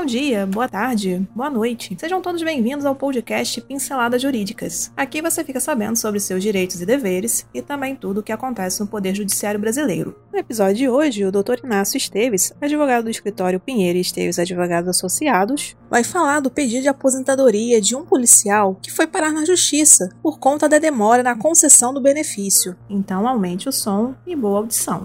[0.00, 1.94] Bom dia, boa tarde, boa noite.
[2.00, 4.90] Sejam todos bem-vindos ao podcast Pinceladas Jurídicas.
[4.96, 8.80] Aqui você fica sabendo sobre seus direitos e deveres e também tudo o que acontece
[8.80, 10.18] no Poder Judiciário Brasileiro.
[10.32, 11.62] No episódio de hoje, o Dr.
[11.62, 16.88] Inácio Esteves, advogado do escritório Pinheiro e Esteves Advogados Associados, vai falar do pedido de
[16.88, 21.92] aposentadoria de um policial que foi parar na justiça por conta da demora na concessão
[21.92, 22.74] do benefício.
[22.88, 25.02] Então aumente o som e boa audição.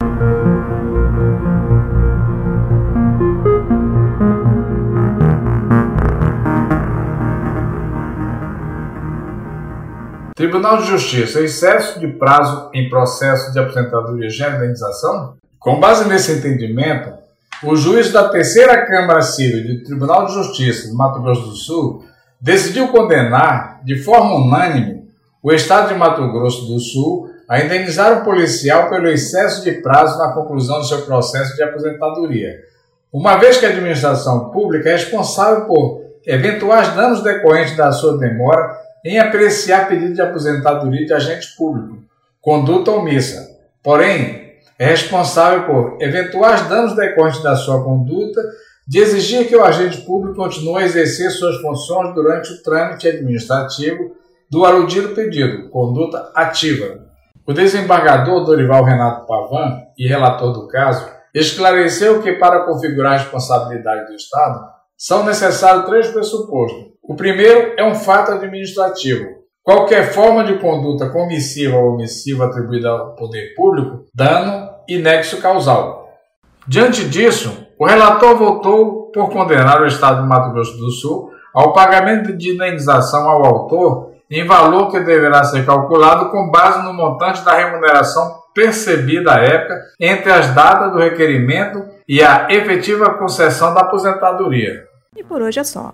[10.36, 15.38] Tribunal de Justiça, excesso de prazo em processo de aposentadoria e indenização?
[15.58, 17.10] Com base nesse entendimento,
[17.64, 22.04] o juiz da terceira Câmara Civil do Tribunal de Justiça do Mato Grosso do Sul
[22.42, 25.08] decidiu condenar, de forma unânime,
[25.42, 30.18] o Estado de Mato Grosso do Sul a indenizar o policial pelo excesso de prazo
[30.18, 32.60] na conclusão do seu processo de aposentadoria,
[33.10, 38.84] uma vez que a administração pública é responsável por eventuais danos decorrentes da sua demora
[39.06, 42.04] em apreciar pedido de aposentadoria de agente público,
[42.42, 43.56] conduta omissa.
[43.84, 48.42] Porém, é responsável por eventuais danos decorrentes da sua conduta
[48.88, 54.16] de exigir que o agente público continue a exercer suas funções durante o trâmite administrativo
[54.50, 57.06] do aludido pedido, conduta ativa.
[57.46, 64.08] O desembargador Dorival Renato Pavan, e relator do caso, esclareceu que para configurar a responsabilidade
[64.08, 69.46] do Estado são necessários três pressupostos o primeiro é um fato administrativo.
[69.64, 76.10] Qualquer forma de conduta comissiva ou omissiva atribuída ao poder público, dano e nexo causal.
[76.68, 81.74] Diante disso, o relator votou por condenar o Estado de Mato Grosso do Sul ao
[81.74, 87.44] pagamento de indenização ao autor em valor que deverá ser calculado com base no montante
[87.44, 93.82] da remuneração percebida à época entre as datas do requerimento e a efetiva concessão da
[93.82, 94.86] aposentadoria.
[95.16, 95.94] E por hoje é só.